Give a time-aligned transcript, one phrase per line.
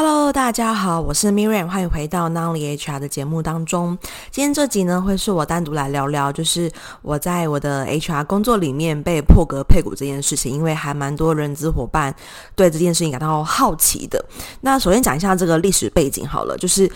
[0.00, 3.98] Hello，大家好，我是 Miriam，欢迎回到 Nonly HR 的节目当中。
[4.30, 6.70] 今天这集呢，会是我单独来聊聊，就是
[7.02, 12.14] 我在我的 HR 工作里面被破格配股这件事情，因为还蛮多人资伙伴
[12.54, 14.24] 对这件事情感到好奇的。
[14.60, 16.88] 那首先讲一下这个历史背景好了，就是。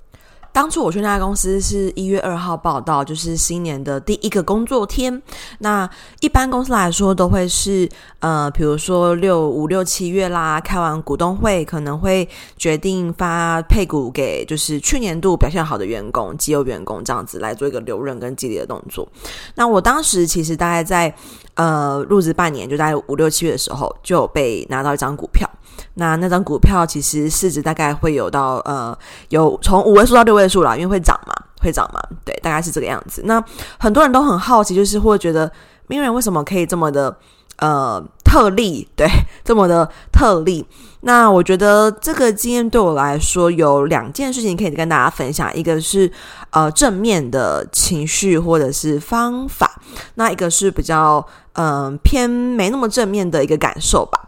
[0.53, 5.23] 当初我去那家公司是一月二号报到，就是新年的第一个工作天。
[5.61, 5.89] 那
[6.21, 7.89] 一般公司来说都会是
[8.21, 12.29] 呃，比如说六五六七月啦，开完股东会可能会
[12.59, 19.09] 决定发配股给就是去年度表现好的员工、绩优员工这样子来做一个留任跟激励的动作。
[19.55, 21.15] 那我当时其实大概在
[21.55, 25.49] 呃入职半年，就在五六七月的时候就被拿到一张股票。
[25.95, 28.97] 那那张股票其实市值大概会有到呃
[29.29, 33.23] 有从五位数到六位数啦，因为会涨嘛，会涨嘛，对，大概是这个样子。
[33.25, 33.43] 那
[33.79, 35.51] 很多人都很好奇，就是会觉得
[35.87, 37.17] 名人为什么可以这么的
[37.57, 39.07] 呃特例， 对，
[39.45, 40.67] 这么的特例。
[41.05, 46.11] 那我觉得这个经验对我来说有两件事情可以跟大家分享，一个是
[46.51, 49.81] 呃正面的情绪或者是方法，
[50.15, 54.19] 那一个是比较嗯、偏没那么正面的一个感受吧。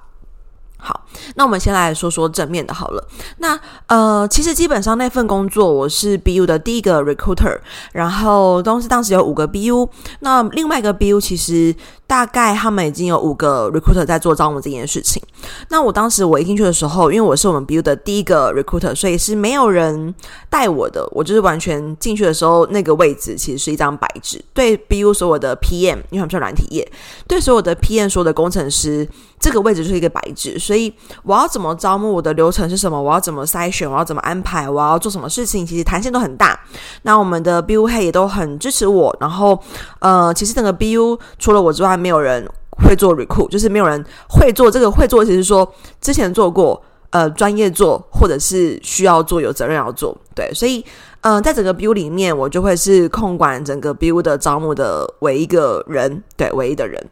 [1.35, 3.09] 那我们先来说说正面的好了。
[3.39, 7.59] 那呃，其实基本上那份工作我是 BU 的第一个 recruiter，
[7.93, 9.89] 然后当时当时有五个 BU，
[10.21, 11.75] 那另外一个 BU 其实。
[12.07, 15.23] 大概他们已经有五个 recruiter 在做招募这件事情。
[15.71, 20.15] 那我当时我一进去的时候，因为我是我们 BU 的第一个 recruiter，所以是没有人
[20.51, 21.09] 带我的。
[21.13, 24.39] 我就是完全进去的时候，那个位置其实是一张白纸。
[24.53, 26.87] 对 BU 所有的 PM，因为他们是软体业，
[27.27, 29.09] 对所有的 PM 所有的工程师，
[29.45, 30.59] 这个位置就是一个白纸。
[30.59, 30.91] 所以
[31.23, 32.99] 我要怎么招募，我的流程是什么？
[33.01, 33.91] 我要怎么筛选？
[33.91, 34.69] 我要怎么安排？
[34.71, 35.67] 我要做什么事情？
[35.67, 36.59] 其实弹性都很大。
[37.03, 39.15] 那我们的 BU 黑也都很支持我。
[39.21, 39.61] 然后，
[39.99, 44.91] 呃，其实整个 BU 除了我之外，没有人会做 recruit，就是没有人会做这个。
[44.91, 50.17] 会做，其实说之前做过，呃，专业做，或者是需要做，有责任要做。
[50.35, 50.85] 对，所以，
[51.21, 57.05] 嗯、在整个 BU 里面，我就会是控管整个 BU 的招募的唯一个人，对，唯一的人。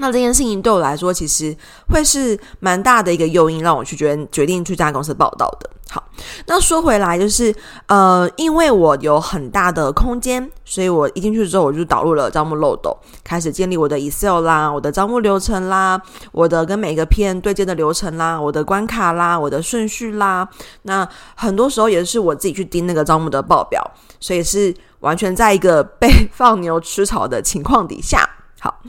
[0.00, 1.54] 那这件事情对我来说，其实
[1.90, 5.70] 会是蛮大的一个诱因，让我去决决定去这家公司报道的。
[5.90, 6.02] 好，
[6.46, 7.54] 那说回来就是，
[7.86, 16.00] 呃，因为我有很大的空间，所以我一进去之后，我就导入了招募漏斗，开始建立我的 Excel 啦，我的招募流程啦，
[16.32, 20.48] 我的跟每个 PM 对接的流程啦，我的关卡啦，我的顺序啦。
[20.82, 23.84] 那很多时候也是我自己去盯那个招募的报表，
[24.20, 28.26] 所以是完全在一个被 放牛吃草的情况底下。
[28.60, 28.80] 好，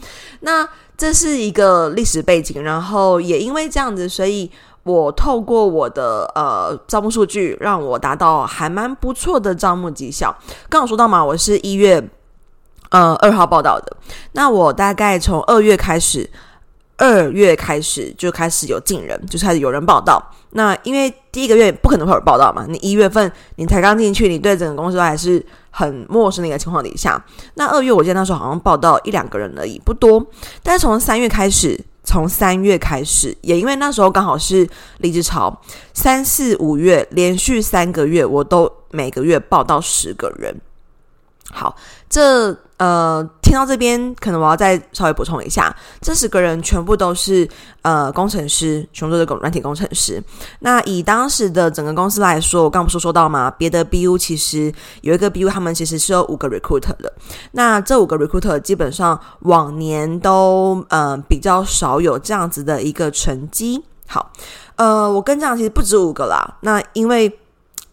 [0.41, 0.69] 那。
[1.01, 4.47] 这是一个历史背景，然后也因为这样子，所以
[4.83, 10.31] 我透过我的呃招募数据，让我达到还蛮不错的招募绩效。
[10.69, 12.07] 刚刚说到嘛，我是一月
[12.91, 13.97] 呃二号报道的，
[14.33, 16.29] 那我大概从二月开始。
[17.01, 20.23] 二月开始就开始有进人，就是开始有人报到。
[20.51, 27.19] 那因为第一个月不可能会有报道嘛，你一月份你才刚进去，你对整个公司都还是很陌生的一个情况底下。
[27.55, 30.23] 那二月我记得那时候好像报道一两个人而已，不多。
[30.61, 34.69] 但是从三月开始，从三月开始，也因为那时候刚好是
[34.99, 35.59] 离职潮，
[35.95, 40.55] 三四五月连续三个月我都每个月报到十个人。
[41.53, 41.75] 好，
[42.11, 42.55] 这。
[42.81, 47.47] 呃，听到这边，可能我要再稍微补充一下，这十个人全部都是
[47.83, 50.19] 呃工程师，全部都是软体工程师。
[50.61, 53.51] 那以当时的整个公司来说，我刚不是说到吗？
[53.51, 57.13] 别的 BU 其实有一个 BU，他们其实是有五个 recruiter 的。
[57.51, 63.79] 那这五个 recruiter 基本上往年都呃比较少有这样子的一个成绩。
[64.07, 64.31] 好，
[64.77, 66.57] 呃，我跟这样其实不止五个啦。
[66.61, 67.31] 那因为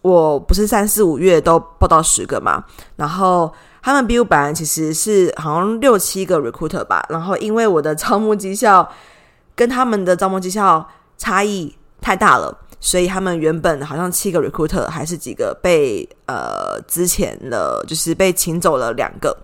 [0.01, 2.65] 我不是三四五月都报到十个嘛，
[2.97, 3.53] 然后。
[3.89, 8.87] 他们 BU 本来其实是好像六七个 recruiter 吧，然后因为我的招募绩效
[9.55, 19.35] 跟他们的招募绩效差异太大了，所以他们原本好像七个 recruiter 还是几个被呃之前的，就是被请走了两个，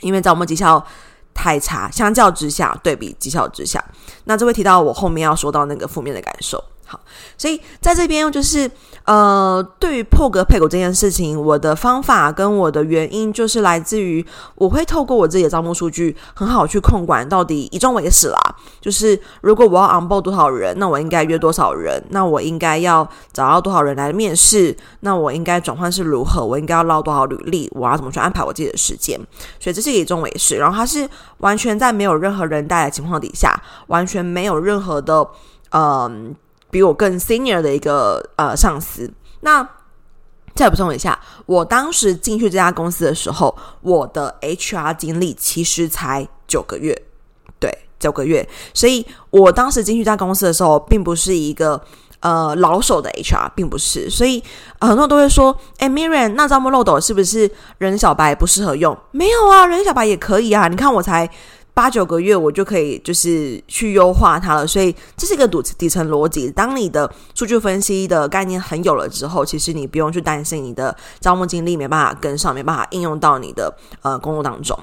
[0.00, 0.84] 因为招募绩效
[1.32, 3.82] 太差，相较之下对比绩效之下，
[4.24, 6.62] 那这会提到我后面要说到那个负面的感受。
[6.92, 7.00] 好，
[7.38, 8.70] 所以在这边就是。
[9.04, 14.24] 呃，对于破格配股这件事情，我的方法跟我的原因就是来自于
[14.54, 18.38] 我会透过我自己的招募数据，很好去控管到底以终为始啦。
[18.80, 22.00] 就是如果我要 onboard 多少人，那我应该约多少人？
[22.10, 24.76] 那我应该要找到多少人来面试？
[25.00, 26.46] 那我应该转换是如何？
[26.46, 27.68] 我应该要捞多少履历？
[27.72, 29.18] 我要怎么去安排我自己的时间？
[29.58, 30.54] 所以这是以终为始。
[30.58, 33.52] 然后它是完全在没有任何人带的情况底下，
[33.88, 35.26] 完全没有任何的
[35.72, 36.32] 嗯。
[36.72, 39.68] 比我更 senior 的一个呃上司，那
[40.54, 46.96] 再补充一下，我当时进去这家公司的时候，我的 HR 经历其实才九个月，
[47.60, 51.78] 对，九个月，所以我当时进去这家公司的时候，并不是一个
[52.20, 54.08] 呃老手的 HR，并不是。
[54.08, 54.42] 所以、
[54.80, 58.96] 很多人都会说，哎，Miriam，那招募漏斗是不是人小白不适合用？
[59.10, 60.68] 没有啊，人小白也可以啊。
[60.68, 61.28] 你看我才。
[61.74, 66.50] 八九个月，我就可以就是去优化它了，所以这是一个底底层逻辑。
[66.50, 74.78] 当你的数据分析的概念很有了之后，其实你不用去担心你的招募经历没办法跟上，没办法应用到你的呃工作当中。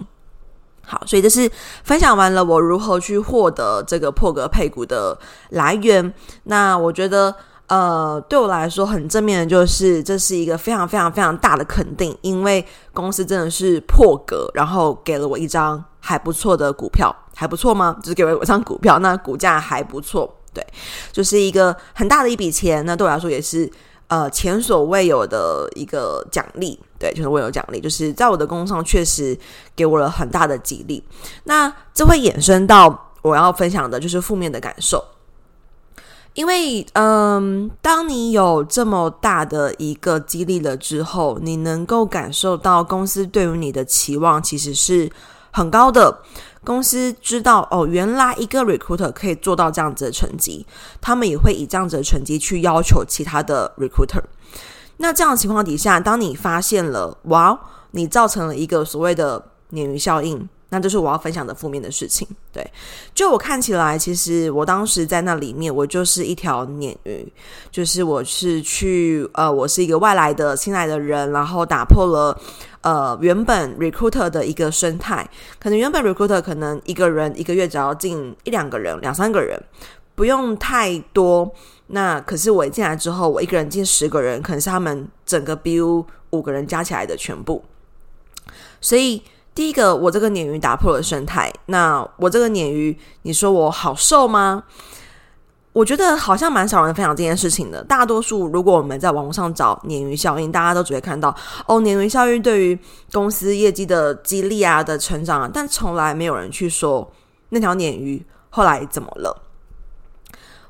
[0.83, 1.49] 好，所以这是
[1.83, 5.17] 分享完了我如何去获得这个破格配股的
[5.49, 6.13] 来源。
[6.43, 7.35] 那我觉得。
[7.69, 17.95] 呃，对我来说很正面的就是，这是一个非常非常非常大的肯定，因为公司真的是破格，然后给了我一张还不错的股票，还不错吗？
[18.01, 20.65] 就是给了我一张股票，那股价还不错，对，
[21.11, 23.71] 就是一个很大的一笔钱，那对我来说也是
[24.07, 29.37] 呃前所未有的一个奖励，对，就是我有奖励，就是在我的工作上确实
[29.75, 31.03] 给我了很大的激励，
[31.43, 35.03] 那这会衍生到我要分享的就是负面的感受。
[36.35, 45.11] 因为，嗯，当你有这么大的一个激励了之后，你能够感受到公司对于你的期望其实是
[45.51, 46.21] 很高的。
[46.63, 50.65] 公司知道，哦，原来一个 recruiter 可以做到这样子的成绩，
[51.01, 54.21] 他们也会以这样子的成绩去要求其他的 recruiter。
[54.97, 57.59] 那这样的情况底下，当你发现了，哇，
[57.91, 60.47] 你造成了一个所谓的鲶鱼效应。
[60.69, 62.27] 那就是我要分享的负面的事情。
[62.53, 62.65] 对，
[63.13, 67.33] 就我看起来，其实我当时在那里面，我就是一条鲶鱼，
[67.71, 72.39] 就是我是去呃，我是一个外来的新来的人，然后打破了
[72.81, 75.27] 呃原本 recruiter 的一个生态。
[75.59, 79.59] 可能原本 recruiter 可能一个人一个月只要进一两个人、两三个人，
[80.13, 81.51] 不用太多。
[81.87, 87.65] 那可是我一进来之后，我一个人进十个人，可能是他们整个 BU 五个人加起来的全部，
[88.79, 89.23] 所以。
[89.59, 91.51] 第一个，我这个鲶鱼打破了生态。
[91.65, 94.63] 那我这个鲶鱼，你说我好受吗？
[95.73, 97.83] 我觉得好像蛮少人分享这件事情的。
[97.83, 101.35] 大多数，如果我们在网络上找鲶鱼效应，大家都只会看到
[101.67, 102.79] 哦，鲶鱼效应对于
[103.11, 107.11] 公司业绩的激励啊的成长啊，但从来没有人去说
[107.49, 109.41] 那条鲶鱼后来怎么了。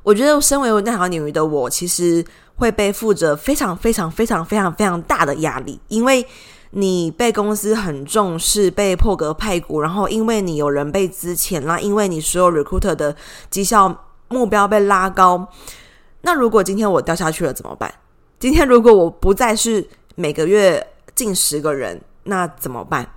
[0.01, 2.25] 我觉得，身为那条鲶鱼的我，其实
[2.56, 6.25] 会背负着非常非常非常非常非常大的压力，因为。
[6.71, 13.16] 你被公司很重视，被破格配股，然后因为你有人被资遣啦，因为你所有 recruiter 的
[13.50, 15.48] 绩效目标被拉高，
[16.21, 17.92] 那如果今天我掉下去了怎么办？
[18.38, 19.86] 今天如果我不再是
[20.16, 20.86] 每个月
[21.16, 23.07] 进十个人，那怎么办？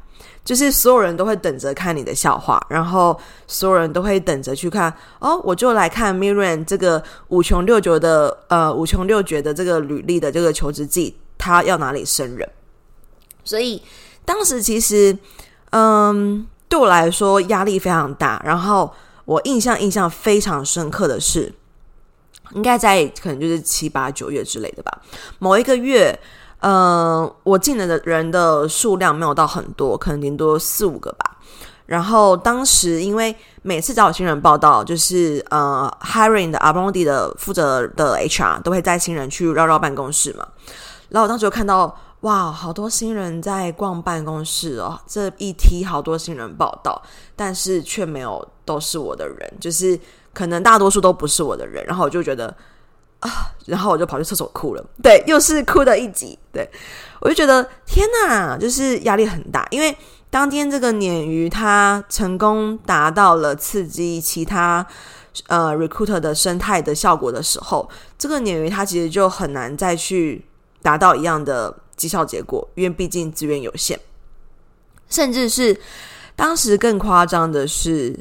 [0.45, 3.17] 就是所有人都会等着看你的笑话，然后
[3.47, 12.49] 所有人都会等着去看哦，我就来看 Miran 这个五穷六绝的呃五穷六绝的这个履历的这个求职记，他要哪里升人？
[13.45, 13.83] 所以
[14.25, 15.17] 当时其实，
[15.71, 18.41] 嗯，对我来说压力非常大。
[18.45, 18.93] 然后
[19.25, 21.53] 我印象印象非常深刻的是，
[22.53, 25.01] 应该在可能就是七八九月之类的吧。
[25.41, 26.17] 某一个月，
[26.61, 31.39] 嗯，我进来的人的数量没有到很多，可能顶多四五个吧。
[31.87, 40.47] 然后当时因为每次找新人报道，就是呃，hiring 的 Abondi 的负责的 HR 都会带新人去绕绕办公室嘛。
[41.09, 41.95] 然后我当时就看到。
[42.23, 44.97] 哇，好多新人在逛办公室哦！
[45.09, 47.03] 这一梯好多新人报道，
[47.35, 49.99] 但是却没有都是我的人，就是
[50.33, 51.85] 可能大多数都不是我的人。
[51.85, 52.47] 然后我就觉得
[53.19, 53.29] 啊，
[53.67, 54.85] 然后我就跑去厕所哭了。
[55.03, 56.39] 对，又是哭的一集。
[56.53, 56.69] 对，
[57.21, 59.67] 我就觉得天哪，就是压力很大。
[59.73, 59.93] 因为
[60.31, 64.87] 当天这个鲶鱼它成功达到了刺激其他
[65.49, 70.47] 呃 recruiter 的生态的效果的时候，这个鲶鱼它其实就很难再去
[70.83, 71.79] 达到一样的。
[72.03, 73.97] 绩效结果，因为毕竟资源有限，
[75.09, 75.81] 甚至是
[76.35, 78.19] 当时更夸张的是，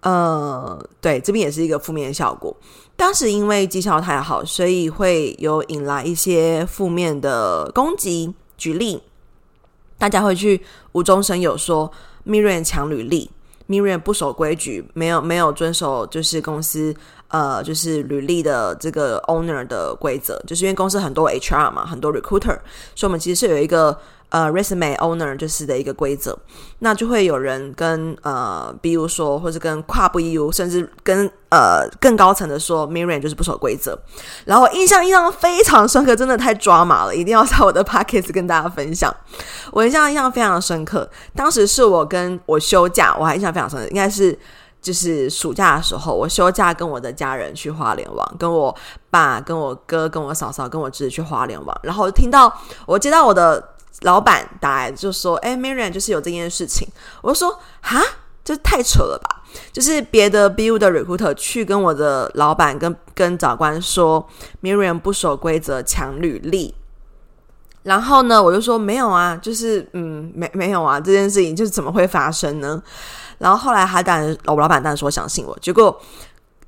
[0.00, 2.56] 呃，对，这边也是一个负面效果。
[2.96, 8.34] 当时因为绩效太好，所以会有引来一些负面的攻击。
[8.56, 9.02] 举例，
[9.98, 10.62] 大家会去
[10.92, 11.92] 无中生有说
[12.26, 13.30] Miriam 抢履历
[13.70, 16.94] ，Miriam 不守规矩，没有没有遵守就是公司。
[17.32, 22.58] 呃，就是履历的这个 owner 的规则，就是因为公司很多 HR 嘛，很多 recruiter，
[22.96, 23.96] 所以我们其实是有一个
[24.30, 26.36] 呃 resume owner 就是的一个规则。
[26.78, 33.98] 那就会有人跟呃，比如说，或者跟跨部 EU，甚至跟呃更高层的说，Miriam 就是不守规则。
[34.46, 39.14] 然后印象印象非常深刻，真的太抓马了，一定要在我的 podcast 跟大家分享。
[39.70, 44.38] 我印象印象非常深刻，当时是我跟我休假，我还印象非常深刻，应该是。
[44.82, 48.74] 就是暑假的时候，我休假跟我的家人去花莲玩，跟我
[49.10, 51.80] 爸、跟我哥、跟我嫂嫂、跟我侄子去花莲玩。
[51.82, 52.50] 然后听到
[52.86, 53.62] 我接到我的
[54.02, 56.88] 老板打来，就说：“哎，Miriam，就是有这件事情。”
[57.22, 58.02] 我就说：“哈，
[58.44, 59.42] 这太扯了吧！”
[59.72, 64.26] 就是别的 BU 的 recruiter 去跟我的老板跟跟长官说
[64.62, 66.74] Miriam 不守规则抢履历，
[67.82, 72.82] 然后呢，我就说没有啊，就是嗯，没没有啊，这件事情就是怎么会发生呢？
[73.38, 76.00] 然后后来他当然，我老板当然说相信我，结果。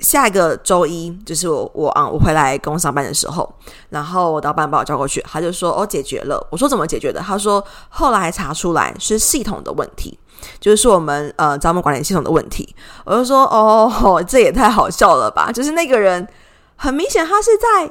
[0.03, 3.51] 下一个周一，就是我我啊，我回来公司上班的时候，
[3.91, 6.45] 然后我老板把我叫过去，他就说哦，解决了。
[6.51, 7.21] 我说怎么解决的？
[7.21, 10.19] 他说后来查出来是系统的问题，
[10.59, 12.75] 就是我们呃招募管理系统的问题。
[13.05, 15.53] 我就说哦，这也太好笑了吧！
[15.53, 16.27] 就是那个人
[16.75, 17.89] 很明显他是在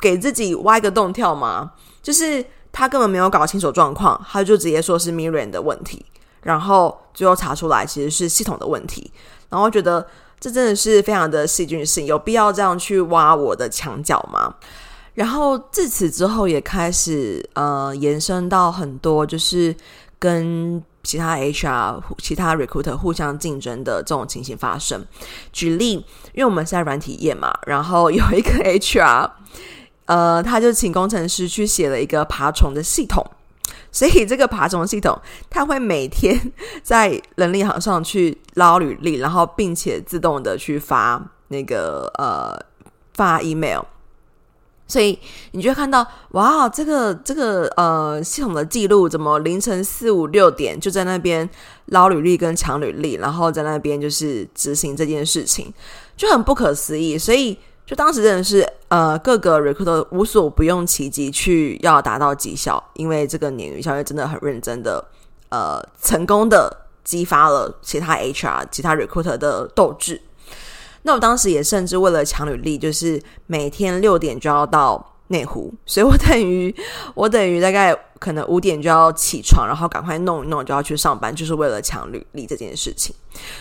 [0.00, 1.70] 给自己挖一个洞跳嘛，
[2.02, 6.04] 就是他根本没有搞清楚状况，他就直接说是 Miriam 的问题，
[6.42, 9.12] 然后最后查出来其实是系统的问题，
[9.48, 10.04] 然后觉得。
[10.38, 14.54] 这真的是非常的细菌性，有必要这样去挖我的墙角吗？
[15.14, 19.74] 然后自此之后也开始呃延伸到很多，就是
[20.18, 25.02] 跟其他 HR、其他 recruiter 互相竞争的这种情形发生。
[25.52, 26.04] 举例，因
[26.38, 29.30] 为我们是在软体业嘛，然后有一个 HR，
[30.04, 33.24] 呃，他就请工程师去写了一个爬虫的系统。
[33.96, 36.38] 所以这个爬虫系统，它会每天
[36.82, 42.54] 在人力行上去捞履历，然后并且自动的去发那个呃
[43.14, 43.80] 发 email。
[44.86, 45.18] 所以
[45.52, 51.48] 你就看到，哇，这个这个呃系统的记录怎么凌晨四五六点就在那边
[51.86, 55.72] 捞履历跟抢履历，然后在那边就是执行这件事情，
[56.18, 57.16] 就很不可思议。
[57.16, 57.56] 所以。
[57.86, 65.02] 就当时真的是，呃，各个 recruiter 无所不用其极去要达到绩效，因为这个鲶鱼效应真的很认真的，
[65.48, 70.20] 呃，成功的激发了其他 HR、其他 recruiter 的斗志。
[71.02, 75.12] 那我当时也甚至为了抢履历，就是每天六点就要到。
[75.28, 76.72] 内湖，所以我等于
[77.12, 83.14] 我等于大概可能五点就要起床，然后赶快弄一弄就要去上班，就是为了抢履历这件事情。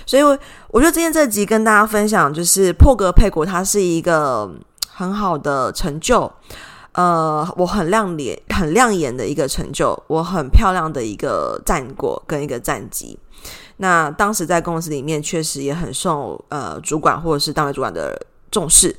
[0.06, 0.38] 所以，我
[0.70, 4.50] 我觉得今天这集跟大家分享，就是破格配股，它是一个
[4.90, 6.32] 很好的成就，
[6.94, 13.20] 呃，我很亮眼、很亮眼的一个成就，我很漂亮的一个战果跟一个战绩。
[13.78, 18.18] 那当时在公司里面，确实也很受呃主管或者是单位主管的
[18.50, 18.96] 重视。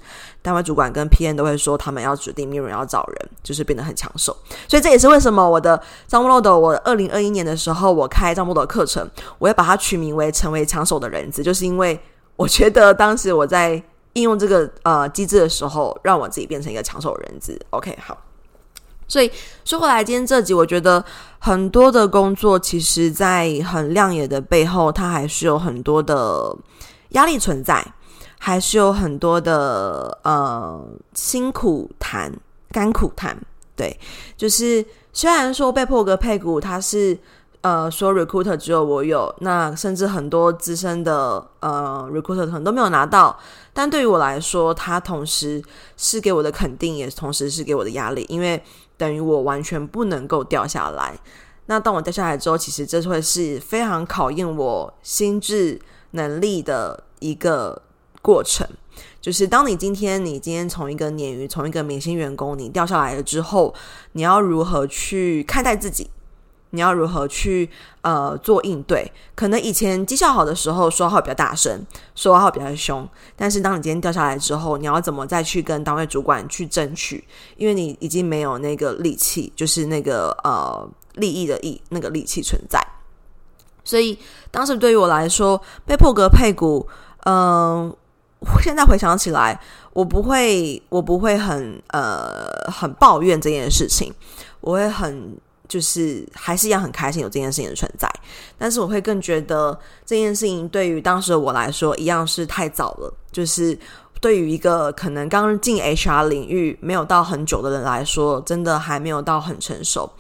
[0.47, 4.37] 单位主管跟 PM 都会说，他们要指定名人要找人，就是变得很抢手。
[4.69, 9.11] 所以这也是为什么我的招募漏斗，我二零二一年的时候，我开招募漏斗课程，
[9.41, 11.99] 我要把它取名为“成为抢手的人资”，就是因为
[12.37, 17.61] 我觉得当时我在应用这个呃机制的时候，让我自己变成一个抢手人资。
[17.71, 18.17] OK，好。
[19.09, 19.29] 所以
[19.65, 21.05] 说回来，今天这集，我觉得
[21.41, 26.57] 很多的工作，其实在很亮眼的背后，它还是有很多的
[27.11, 27.85] 压力存在。
[28.39, 32.33] 还是有很多的呃辛苦谈、
[32.71, 33.37] 甘苦谈，
[33.75, 33.99] 对，
[34.37, 37.19] 就是虽然说被破格配股，他是
[37.63, 43.37] 呃说 recruiter 只有我有，那甚至很多资深的呃 recruiter 可能都没有拿到，
[43.73, 45.61] 但对于我来说，他同时
[45.97, 48.63] 是给我的肯定，也同时是给我的压力，因为
[48.97, 51.19] 等于我完全不能够掉下来。
[51.67, 55.81] 那当我掉下来之后，其实这会是非常考验我心智
[56.13, 57.83] 能力的一个。
[58.27, 58.67] 过程
[59.21, 63.73] 就是，当你今天你今天从一个鲶鱼，从一个明星员工，你掉下来了之后，
[64.13, 66.11] 你要如何去看待自己？
[66.71, 67.71] 你要如何去
[68.03, 69.11] 呃做应对？
[69.37, 77.25] 可能以前绩效好的时候说话比较大声，说话比较凶，但是当你今天掉下来之后，你要怎么再去跟单位主管去争取？
[77.57, 82.85] 因为你已经没有那个力气，就是那个呃利益的意那个力气存在。
[83.85, 84.19] 所以
[84.51, 86.87] 当时对于我来说，被破格配股，
[87.25, 87.95] 嗯、
[88.63, 89.59] 现在回想起来，
[89.93, 94.13] 我不会，我不会很呃很抱怨这件事情，
[94.61, 95.37] 我会很
[95.69, 98.09] 就是还是一样很开心有这件事情的存在，
[98.59, 103.77] 但是我会更觉得这件事情对于当时的我来说一样是太早了，就是
[104.21, 110.11] 对于一个可能刚进 HR 领域没有到很久的人来说，真的还没有到很成熟。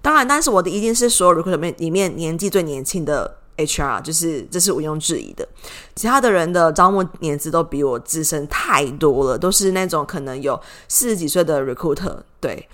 [0.00, 3.38] 当然，但是我的一定是所有 recruiter 里面年纪最年轻的。
[3.56, 5.48] HR 就是这是毋庸置疑的，
[5.94, 12.16] 其他的人的招募年资都比我资深太多了，都是那种可能有四十几岁的 recruiter。
[12.40, 12.68] 对，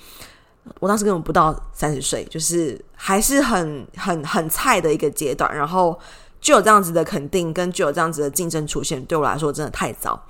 [0.80, 5.98] 我当时根本不到三十岁，就是还是很很很菜的一个阶段，然后
[6.40, 10.20] 就有这样子的肯定，跟就有这样子的竞争出现，对我来说真的太早，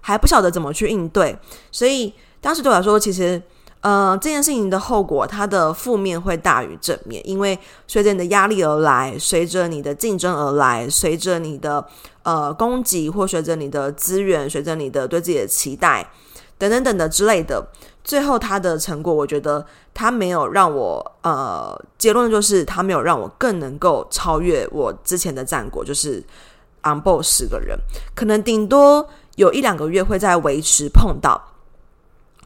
[0.00, 1.36] 还不晓得怎么去应对，
[1.72, 3.42] 所以当时对我来说其实。
[3.82, 7.56] 呃，这件事情的后果，它的负面会大于正面，因为
[7.86, 11.86] 随着你的压力而来，随着你的竞争而来，随着你的
[12.24, 16.10] 呃攻击，或随着你的资源，随着你的对自己的期待，
[16.58, 17.64] 等等等等的之类的，
[18.02, 19.64] 最后它的成果，我觉得
[19.94, 26.20] 它没有让我呃结论就是它没有让我更能够超越我之前的战果，就是
[26.82, 27.78] onboard 十个人，
[28.16, 31.40] 可能顶多有一两个月会在维持碰到，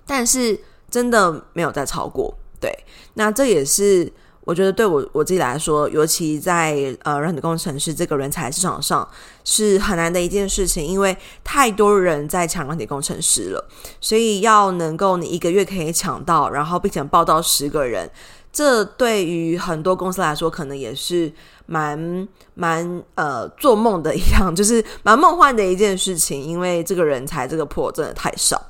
[0.05, 0.61] 但是
[0.91, 2.37] 真的没有再超过。
[2.61, 2.71] 对，
[3.15, 4.13] 那这也是。
[4.43, 9.07] 我觉得对我我自己来说，尤其在呃软体工程师这个人才市场上
[9.45, 13.69] 是很难的一件事情，因为太多人在抢软体工程师了，
[14.01, 18.11] 所以要能够你一个月可以抢到，然后并且报到十个人，
[18.51, 21.31] 这对于很多公司来说可能也是
[21.67, 28.61] 蛮蛮呃做梦的一样，就是蛮梦幻的一件事情，因为这个人才这个破真的太少，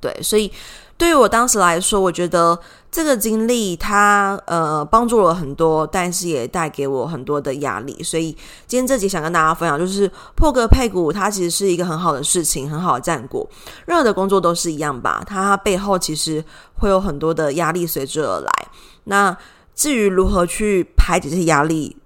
[0.00, 0.50] 对，所以
[1.02, 2.56] 对于我当时来说，我觉得。
[2.92, 8.02] 这个经历它呃帮助了很多，但是也带给我很多的压力。
[8.02, 8.30] 所以
[8.66, 13.48] 今天这集想跟大家分享，就是破格配股，它其实是一个很好的事情，很好的战果。
[13.86, 16.44] 任何的工作都是一样吧，它背后其实
[16.74, 18.50] 会有很多的压力随之而来。
[19.04, 19.34] 那
[19.74, 21.96] 至于如何去排解这些压力，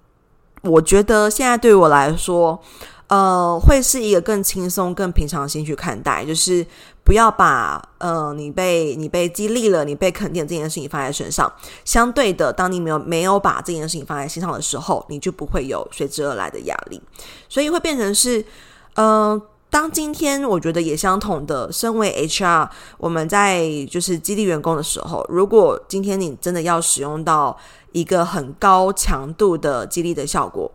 [0.63, 2.63] 我觉得现在对我来说，
[3.09, 6.67] 呃，会是一个更轻松、更平常心去看待，就是。
[7.07, 11.49] 不要把呃你被你被激励了，你被肯定这件事情放在身上。
[11.85, 17.01] 相对的，当你没有没有把这件事情放在心上的时候，你就不会有随之而来的压力。
[17.49, 18.45] 所以会变成是，
[18.97, 27.57] 呃，当今天我觉得也相同的，身为 HR，我们在就是激励员工的时候，如果今天你真的要使用到
[27.93, 30.69] 一个很高强度的激励的效果。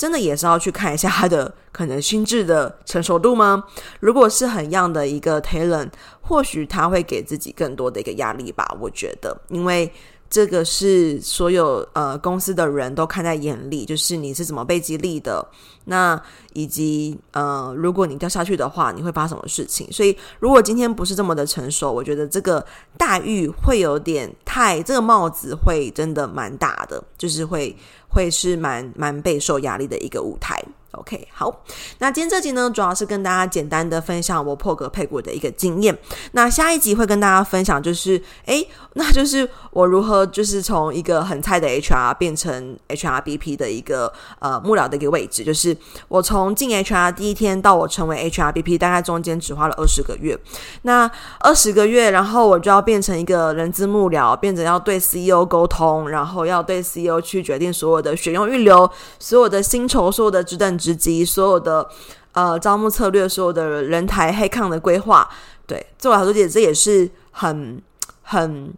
[0.00, 3.64] 真的也是要去看一下他的可能心智的成熟度吗？
[4.00, 5.90] 如果是很样的一个 talent，
[6.22, 8.66] 或许他会给自己更多的一个压力吧。
[8.80, 9.92] 我觉得，因为
[10.30, 15.44] 这个是所有呃公司的人都看在眼里，就是你是怎么被激励的，
[15.86, 16.18] 那
[16.54, 19.90] 以及呃如果你掉下去的话，你会发生什么事情？
[19.92, 22.64] 所以如果今天不是这么的成熟，我觉得这个
[22.96, 27.76] 待遇会有点太，这个帽子会真的蛮大的，就是会。
[28.12, 30.60] 会是蛮蛮备受压力的一个舞台。
[30.92, 31.62] OK，好，
[31.98, 35.96] 那今天这集呢，主要是跟大家简单的分享我破格配股的一个经验。
[36.32, 45.44] 那下一集会跟大家分享，就是诶，那就是我如何就是从一个很菜的 HR 变成 HRBP 的一个呃幕僚的一个位置。
[45.44, 45.76] 就是
[46.08, 50.36] 我从进 HR 第一天到我成为 HRBP，大概中间只花了二十个月。
[50.82, 60.79] 那二十个月，然后我就要变成一个人资幕僚，变成要对 CEO 沟通，然后要对 CEO 去决定所有的选用预留、所有的薪酬、所有的职等。
[60.80, 61.88] 职级所有的
[62.32, 65.28] 呃招募策略，所有的人才黑抗的规划，
[65.66, 67.80] 对，作为好多姐这也是很
[68.22, 68.72] 很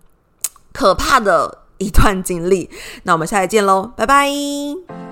[0.72, 2.68] 可怕的一段经历。
[3.04, 5.11] 那我们下期见喽，拜拜！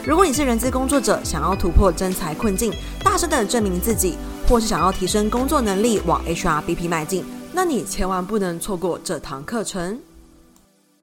[0.03, 4.17] 如果你是人资工作者，想要突破真才困境，大声的证明自己，
[4.49, 9.99] 或是想要提升工作能力，往 HRBP 迈进，那你千万不能错过这堂课程。